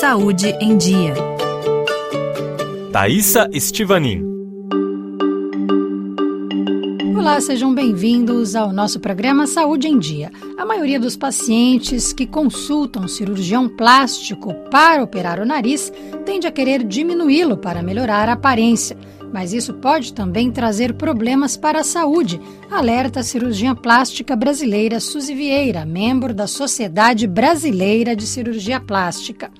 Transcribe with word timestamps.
Saúde 0.00 0.54
em 0.60 0.76
Dia. 0.76 1.12
Thaisa 2.92 3.50
Estivanin. 3.52 4.22
Olá, 7.16 7.40
sejam 7.40 7.74
bem-vindos 7.74 8.54
ao 8.54 8.72
nosso 8.72 9.00
programa 9.00 9.48
Saúde 9.48 9.88
em 9.88 9.98
Dia. 9.98 10.30
A 10.56 10.64
maioria 10.64 11.00
dos 11.00 11.16
pacientes 11.16 12.12
que 12.12 12.28
consultam 12.28 13.06
um 13.06 13.08
cirurgião 13.08 13.68
plástico 13.68 14.54
para 14.70 15.02
operar 15.02 15.40
o 15.40 15.44
nariz 15.44 15.92
tende 16.24 16.46
a 16.46 16.52
querer 16.52 16.84
diminuí-lo 16.84 17.56
para 17.58 17.82
melhorar 17.82 18.28
a 18.28 18.34
aparência. 18.34 18.96
Mas 19.32 19.52
isso 19.52 19.74
pode 19.74 20.14
também 20.14 20.48
trazer 20.48 20.94
problemas 20.94 21.56
para 21.56 21.80
a 21.80 21.84
saúde, 21.84 22.40
alerta 22.70 23.18
a 23.18 23.24
cirurgiã 23.24 23.74
plástica 23.74 24.36
brasileira 24.36 25.00
Suzy 25.00 25.34
Vieira, 25.34 25.84
membro 25.84 26.32
da 26.32 26.46
Sociedade 26.46 27.26
Brasileira 27.26 28.14
de 28.14 28.28
Cirurgia 28.28 28.78
Plástica. 28.78 29.50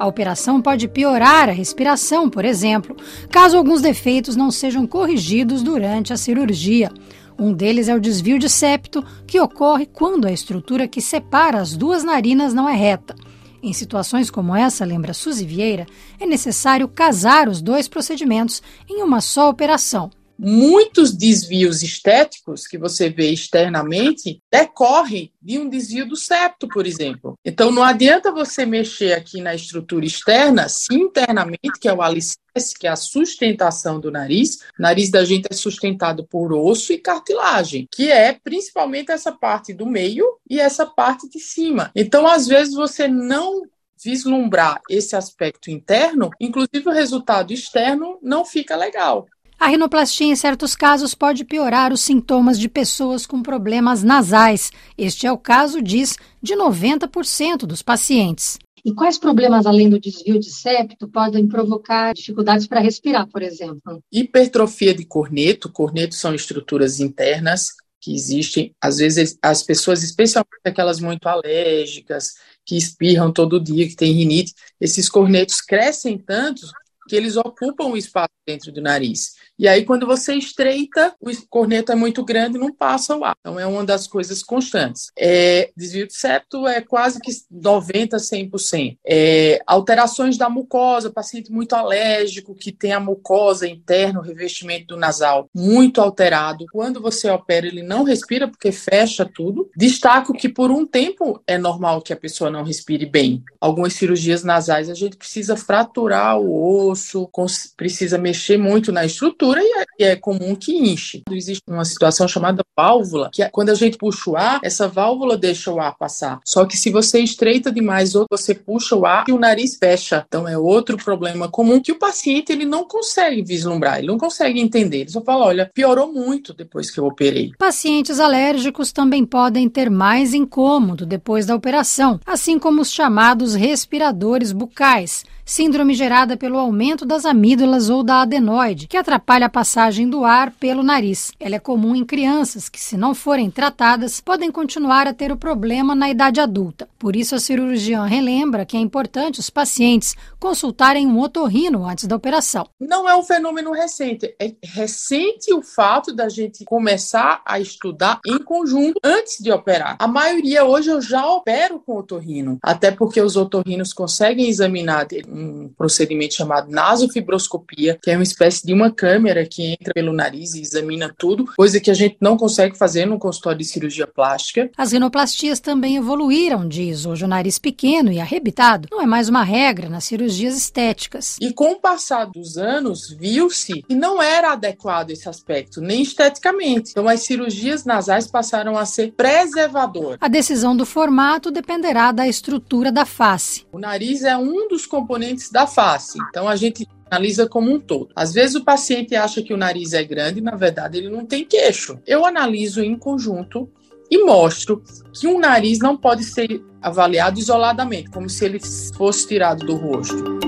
A 0.00 0.06
operação 0.06 0.62
pode 0.62 0.88
piorar 0.88 1.50
a 1.50 1.52
respiração, 1.52 2.30
por 2.30 2.42
exemplo, 2.42 2.96
caso 3.30 3.58
alguns 3.58 3.82
defeitos 3.82 4.34
não 4.34 4.50
sejam 4.50 4.86
corrigidos 4.86 5.62
durante 5.62 6.10
a 6.10 6.16
cirurgia. 6.16 6.90
Um 7.38 7.52
deles 7.52 7.86
é 7.86 7.94
o 7.94 8.00
desvio 8.00 8.38
de 8.38 8.48
septo, 8.48 9.04
que 9.26 9.38
ocorre 9.38 9.84
quando 9.84 10.24
a 10.24 10.32
estrutura 10.32 10.88
que 10.88 11.02
separa 11.02 11.60
as 11.60 11.76
duas 11.76 12.02
narinas 12.02 12.54
não 12.54 12.66
é 12.66 12.74
reta. 12.74 13.14
Em 13.62 13.74
situações 13.74 14.30
como 14.30 14.56
essa, 14.56 14.86
lembra 14.86 15.12
Suzy 15.12 15.44
Vieira, 15.44 15.84
é 16.18 16.24
necessário 16.24 16.88
casar 16.88 17.46
os 17.46 17.60
dois 17.60 17.86
procedimentos 17.86 18.62
em 18.88 19.02
uma 19.02 19.20
só 19.20 19.50
operação. 19.50 20.10
Muitos 20.42 21.12
desvios 21.12 21.82
estéticos 21.82 22.66
que 22.66 22.78
você 22.78 23.10
vê 23.10 23.30
externamente 23.30 24.40
decorrem 24.50 25.30
de 25.40 25.58
um 25.58 25.68
desvio 25.68 26.08
do 26.08 26.16
septo, 26.16 26.66
por 26.66 26.86
exemplo. 26.86 27.38
Então, 27.44 27.70
não 27.70 27.82
adianta 27.82 28.32
você 28.32 28.64
mexer 28.64 29.12
aqui 29.12 29.42
na 29.42 29.54
estrutura 29.54 30.06
externa 30.06 30.66
se 30.66 30.94
internamente, 30.94 31.78
que 31.78 31.86
é 31.86 31.92
o 31.92 32.00
alicerce, 32.00 32.74
que 32.78 32.86
é 32.86 32.90
a 32.90 32.96
sustentação 32.96 34.00
do 34.00 34.10
nariz. 34.10 34.60
O 34.78 34.82
nariz 34.82 35.10
da 35.10 35.26
gente 35.26 35.48
é 35.50 35.54
sustentado 35.54 36.26
por 36.26 36.54
osso 36.54 36.90
e 36.94 36.96
cartilagem, 36.96 37.86
que 37.92 38.10
é 38.10 38.32
principalmente 38.32 39.12
essa 39.12 39.32
parte 39.32 39.74
do 39.74 39.84
meio 39.84 40.24
e 40.48 40.58
essa 40.58 40.86
parte 40.86 41.28
de 41.28 41.38
cima. 41.38 41.90
Então, 41.94 42.26
às 42.26 42.46
vezes, 42.46 42.72
você 42.72 43.06
não 43.06 43.60
vislumbrar 44.02 44.80
esse 44.88 45.14
aspecto 45.14 45.70
interno, 45.70 46.30
inclusive 46.40 46.88
o 46.88 46.92
resultado 46.92 47.52
externo 47.52 48.18
não 48.22 48.44
fica 48.44 48.74
legal. 48.74 49.28
A 49.60 49.68
rinoplastia, 49.68 50.26
em 50.26 50.34
certos 50.34 50.74
casos, 50.74 51.14
pode 51.14 51.44
piorar 51.44 51.92
os 51.92 52.00
sintomas 52.00 52.58
de 52.58 52.66
pessoas 52.66 53.26
com 53.26 53.42
problemas 53.42 54.02
nasais. 54.02 54.72
Este 54.96 55.26
é 55.26 55.32
o 55.32 55.36
caso, 55.36 55.82
diz, 55.82 56.16
de 56.42 56.54
90% 56.54 57.66
dos 57.66 57.82
pacientes. 57.82 58.58
E 58.82 58.94
quais 58.94 59.18
problemas, 59.18 59.66
além 59.66 59.90
do 59.90 60.00
desvio 60.00 60.40
de 60.40 60.50
septo, 60.50 61.06
podem 61.06 61.46
provocar 61.46 62.14
dificuldades 62.14 62.66
para 62.66 62.80
respirar, 62.80 63.28
por 63.28 63.42
exemplo? 63.42 64.02
Hipertrofia 64.10 64.94
de 64.94 65.04
corneto. 65.04 65.70
Cornetos 65.70 66.16
são 66.16 66.34
estruturas 66.34 66.98
internas 66.98 67.66
que 68.00 68.14
existem. 68.14 68.74
Às 68.82 68.96
vezes, 68.96 69.36
as 69.42 69.62
pessoas, 69.62 70.02
especialmente 70.02 70.62
aquelas 70.64 71.00
muito 71.00 71.26
alérgicas, 71.26 72.32
que 72.64 72.78
espirram 72.78 73.30
todo 73.30 73.60
dia, 73.60 73.86
que 73.86 73.94
têm 73.94 74.14
rinite, 74.14 74.54
esses 74.80 75.06
cornetos 75.10 75.60
crescem 75.60 76.16
tanto 76.16 76.62
que 77.10 77.16
eles 77.16 77.36
ocupam 77.36 77.86
o 77.86 77.96
espaço 77.96 78.30
dentro 78.46 78.70
do 78.70 78.80
nariz. 78.80 79.34
E 79.60 79.68
aí, 79.68 79.84
quando 79.84 80.06
você 80.06 80.32
estreita, 80.36 81.14
o 81.20 81.30
corneto 81.50 81.92
é 81.92 81.94
muito 81.94 82.24
grande 82.24 82.56
e 82.56 82.58
não 82.58 82.72
passa 82.72 83.14
o 83.14 83.22
ar. 83.22 83.36
Então, 83.40 83.60
é 83.60 83.66
uma 83.66 83.84
das 83.84 84.06
coisas 84.06 84.42
constantes. 84.42 85.12
É, 85.18 85.70
desvio 85.76 86.06
de 86.06 86.14
septo 86.14 86.66
é 86.66 86.80
quase 86.80 87.20
que 87.20 87.30
90%, 87.52 88.14
100%. 88.14 88.96
É, 89.06 89.60
alterações 89.66 90.38
da 90.38 90.48
mucosa, 90.48 91.10
paciente 91.10 91.52
muito 91.52 91.74
alérgico, 91.74 92.54
que 92.54 92.72
tem 92.72 92.94
a 92.94 93.00
mucosa 93.00 93.68
interna, 93.68 94.20
o 94.20 94.22
revestimento 94.22 94.86
do 94.86 94.96
nasal 94.96 95.46
muito 95.54 96.00
alterado. 96.00 96.64
Quando 96.72 96.98
você 96.98 97.28
opera, 97.28 97.66
ele 97.66 97.82
não 97.82 98.02
respira 98.02 98.48
porque 98.48 98.72
fecha 98.72 99.26
tudo. 99.26 99.68
Destaco 99.76 100.32
que, 100.32 100.48
por 100.48 100.70
um 100.70 100.86
tempo, 100.86 101.38
é 101.46 101.58
normal 101.58 102.00
que 102.00 102.14
a 102.14 102.16
pessoa 102.16 102.48
não 102.48 102.64
respire 102.64 103.04
bem. 103.04 103.44
Algumas 103.60 103.92
cirurgias 103.92 104.42
nasais, 104.42 104.88
a 104.88 104.94
gente 104.94 105.18
precisa 105.18 105.54
fraturar 105.54 106.38
o 106.38 106.88
osso, 106.88 107.28
precisa 107.76 108.16
mexer 108.16 108.56
muito 108.56 108.90
na 108.90 109.04
estrutura 109.04 109.49
e 109.58 110.04
é, 110.04 110.12
é 110.12 110.16
comum 110.16 110.54
que 110.54 110.76
enche. 110.76 111.22
Existe 111.30 111.62
uma 111.68 111.84
situação 111.84 112.28
chamada 112.28 112.62
válvula, 112.76 113.30
que 113.32 113.42
é, 113.42 113.48
quando 113.48 113.70
a 113.70 113.74
gente 113.74 113.96
puxa 113.96 114.30
o 114.30 114.36
ar, 114.36 114.60
essa 114.62 114.88
válvula 114.88 115.36
deixa 115.36 115.72
o 115.72 115.80
ar 115.80 115.96
passar. 115.96 116.40
Só 116.44 116.64
que 116.64 116.76
se 116.76 116.90
você 116.90 117.20
estreita 117.20 117.72
demais 117.72 118.14
ou 118.14 118.26
você 118.30 118.54
puxa 118.54 118.96
o 118.96 119.06
ar, 119.06 119.24
o 119.30 119.38
nariz 119.38 119.76
fecha. 119.76 120.24
Então 120.26 120.46
é 120.48 120.56
outro 120.56 120.96
problema 120.96 121.48
comum 121.48 121.80
que 121.80 121.92
o 121.92 121.98
paciente 121.98 122.52
ele 122.52 122.64
não 122.64 122.84
consegue 122.84 123.42
vislumbrar, 123.42 123.98
ele 123.98 124.06
não 124.06 124.18
consegue 124.18 124.60
entender. 124.60 125.00
Ele 125.00 125.10
só 125.10 125.20
fala, 125.20 125.46
olha, 125.46 125.70
piorou 125.72 126.12
muito 126.12 126.54
depois 126.54 126.90
que 126.90 126.98
eu 126.98 127.06
operei. 127.06 127.52
Pacientes 127.58 128.20
alérgicos 128.20 128.92
também 128.92 129.24
podem 129.24 129.68
ter 129.68 129.90
mais 129.90 130.34
incômodo 130.34 131.06
depois 131.06 131.46
da 131.46 131.54
operação, 131.54 132.20
assim 132.26 132.58
como 132.58 132.82
os 132.82 132.92
chamados 132.92 133.54
respiradores 133.54 134.52
bucais 134.52 135.24
síndrome 135.50 135.94
gerada 135.94 136.36
pelo 136.36 136.58
aumento 136.58 137.04
das 137.04 137.24
amígdalas 137.24 137.90
ou 137.90 138.04
da 138.04 138.22
adenoide, 138.22 138.86
que 138.86 138.96
atrapalha 138.96 139.39
a 139.42 139.48
passagem 139.48 140.08
do 140.08 140.24
ar 140.24 140.50
pelo 140.52 140.82
nariz. 140.82 141.32
Ela 141.38 141.56
é 141.56 141.58
comum 141.58 141.94
em 141.94 142.04
crianças 142.04 142.68
que, 142.68 142.80
se 142.80 142.96
não 142.96 143.14
forem 143.14 143.50
tratadas, 143.50 144.20
podem 144.20 144.50
continuar 144.50 145.06
a 145.06 145.14
ter 145.14 145.30
o 145.30 145.36
problema 145.36 145.94
na 145.94 146.10
idade 146.10 146.40
adulta. 146.40 146.88
Por 146.98 147.14
isso, 147.14 147.34
a 147.34 147.40
cirurgiã 147.40 148.04
relembra 148.04 148.66
que 148.66 148.76
é 148.76 148.80
importante 148.80 149.40
os 149.40 149.50
pacientes 149.50 150.16
consultarem 150.38 151.06
um 151.06 151.20
otorrino 151.20 151.86
antes 151.86 152.06
da 152.06 152.16
operação. 152.16 152.66
Não 152.80 153.08
é 153.08 153.16
um 153.16 153.22
fenômeno 153.22 153.72
recente, 153.72 154.34
é 154.38 154.52
recente 154.62 155.52
o 155.54 155.62
fato 155.62 156.12
da 156.12 156.28
gente 156.28 156.64
começar 156.64 157.42
a 157.46 157.60
estudar 157.60 158.20
em 158.26 158.38
conjunto 158.38 158.98
antes 159.04 159.38
de 159.40 159.52
operar. 159.52 159.96
A 159.98 160.08
maioria 160.08 160.64
hoje 160.64 160.90
eu 160.90 161.00
já 161.00 161.26
opero 161.26 161.78
com 161.78 161.96
otorrino, 161.96 162.58
até 162.62 162.90
porque 162.90 163.20
os 163.20 163.36
otorrinos 163.36 163.92
conseguem 163.92 164.48
examinar 164.48 165.06
um 165.28 165.68
procedimento 165.76 166.34
chamado 166.34 166.70
nasofibroscopia, 166.70 167.98
que 168.02 168.10
é 168.10 168.16
uma 168.16 168.22
espécie 168.22 168.66
de 168.66 168.72
uma 168.72 168.90
câmera 168.90 169.29
que 169.46 169.72
entra 169.72 169.92
pelo 169.94 170.12
nariz 170.12 170.54
e 170.54 170.60
examina 170.60 171.14
tudo, 171.16 171.46
coisa 171.56 171.80
que 171.80 171.90
a 171.90 171.94
gente 171.94 172.16
não 172.20 172.36
consegue 172.36 172.76
fazer 172.76 173.06
no 173.06 173.18
consultório 173.18 173.58
de 173.58 173.64
cirurgia 173.64 174.06
plástica. 174.06 174.70
As 174.76 174.92
rinoplastias 174.92 175.60
também 175.60 175.96
evoluíram, 175.96 176.66
diz. 176.66 177.06
Hoje 177.06 177.24
o 177.24 177.28
nariz 177.28 177.58
pequeno 177.58 178.12
e 178.12 178.20
arrebitado 178.20 178.88
não 178.90 179.00
é 179.00 179.06
mais 179.06 179.28
uma 179.28 179.42
regra 179.42 179.88
nas 179.88 180.04
cirurgias 180.04 180.56
estéticas. 180.56 181.36
E 181.40 181.52
com 181.52 181.72
o 181.72 181.80
passar 181.80 182.26
dos 182.26 182.56
anos, 182.56 183.10
viu-se 183.10 183.82
que 183.82 183.94
não 183.94 184.22
era 184.22 184.52
adequado 184.52 185.10
esse 185.10 185.28
aspecto, 185.28 185.80
nem 185.80 186.02
esteticamente. 186.02 186.90
Então 186.90 187.08
as 187.08 187.20
cirurgias 187.20 187.84
nasais 187.84 188.26
passaram 188.26 188.76
a 188.76 188.84
ser 188.84 189.12
preservador. 189.12 190.16
A 190.20 190.28
decisão 190.28 190.76
do 190.76 190.86
formato 190.86 191.50
dependerá 191.50 192.12
da 192.12 192.26
estrutura 192.26 192.90
da 192.90 193.04
face. 193.04 193.66
O 193.72 193.78
nariz 193.78 194.22
é 194.22 194.36
um 194.36 194.68
dos 194.68 194.86
componentes 194.86 195.50
da 195.50 195.66
face. 195.66 196.18
Então 196.28 196.48
a 196.48 196.56
gente 196.56 196.86
analisa 197.10 197.48
como 197.48 197.72
um 197.72 197.80
todo. 197.80 198.08
Às 198.14 198.32
vezes 198.32 198.54
o 198.54 198.64
paciente 198.64 199.16
acha 199.16 199.42
que 199.42 199.52
o 199.52 199.56
nariz 199.56 199.92
é 199.92 200.04
grande, 200.04 200.40
na 200.40 200.54
verdade 200.54 200.98
ele 200.98 201.10
não 201.10 201.26
tem 201.26 201.44
queixo. 201.44 201.98
Eu 202.06 202.24
analiso 202.24 202.82
em 202.82 202.96
conjunto 202.96 203.68
e 204.08 204.24
mostro 204.24 204.82
que 205.12 205.26
um 205.26 205.38
nariz 205.38 205.80
não 205.80 205.96
pode 205.96 206.24
ser 206.24 206.62
avaliado 206.80 207.38
isoladamente, 207.38 208.10
como 208.10 208.28
se 208.28 208.44
ele 208.44 208.60
fosse 208.96 209.26
tirado 209.26 209.66
do 209.66 209.74
rosto. 209.74 210.38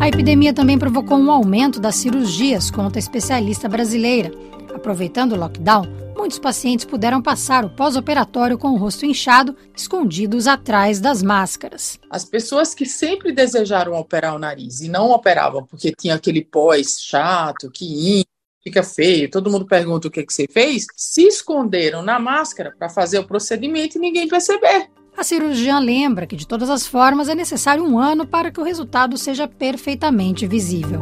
A 0.00 0.08
epidemia 0.08 0.54
também 0.54 0.78
provocou 0.78 1.18
um 1.18 1.30
aumento 1.30 1.80
das 1.80 1.96
cirurgias, 1.96 2.70
conta 2.70 2.98
a 2.98 3.00
especialista 3.00 3.68
brasileira. 3.68 4.30
Aproveitando 4.72 5.32
o 5.32 5.36
lockdown, 5.36 5.86
muitos 6.18 6.40
pacientes 6.40 6.84
puderam 6.84 7.22
passar 7.22 7.64
o 7.64 7.70
pós-operatório 7.70 8.58
com 8.58 8.72
o 8.72 8.76
rosto 8.76 9.06
inchado, 9.06 9.56
escondidos 9.74 10.48
atrás 10.48 11.00
das 11.00 11.22
máscaras. 11.22 11.98
As 12.10 12.24
pessoas 12.24 12.74
que 12.74 12.84
sempre 12.84 13.30
desejaram 13.32 13.94
operar 13.94 14.34
o 14.34 14.38
nariz 14.38 14.80
e 14.80 14.88
não 14.88 15.12
operavam 15.12 15.64
porque 15.64 15.92
tinha 15.96 16.16
aquele 16.16 16.44
pós 16.44 17.00
chato, 17.00 17.70
que 17.70 18.24
fica 18.62 18.82
feio, 18.82 19.30
todo 19.30 19.48
mundo 19.48 19.64
pergunta 19.64 20.08
o 20.08 20.10
que, 20.10 20.24
que 20.24 20.32
você 20.32 20.46
fez, 20.50 20.86
se 20.96 21.22
esconderam 21.22 22.02
na 22.02 22.18
máscara 22.18 22.74
para 22.76 22.88
fazer 22.88 23.20
o 23.20 23.26
procedimento 23.26 23.96
e 23.96 24.00
ninguém 24.00 24.26
perceber. 24.26 24.90
A 25.16 25.22
cirurgiã 25.22 25.78
lembra 25.78 26.26
que, 26.26 26.36
de 26.36 26.46
todas 26.46 26.68
as 26.68 26.86
formas, 26.86 27.28
é 27.28 27.34
necessário 27.34 27.84
um 27.84 27.98
ano 27.98 28.26
para 28.26 28.50
que 28.50 28.60
o 28.60 28.64
resultado 28.64 29.16
seja 29.16 29.46
perfeitamente 29.46 30.46
visível. 30.46 31.00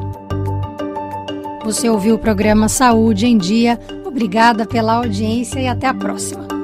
Você 1.64 1.88
ouviu 1.88 2.14
o 2.14 2.18
programa 2.18 2.68
Saúde 2.68 3.26
em 3.26 3.36
Dia. 3.36 3.78
Obrigada 4.16 4.64
pela 4.64 4.94
audiência 4.94 5.60
e 5.60 5.68
até 5.68 5.88
a 5.88 5.92
próxima. 5.92 6.55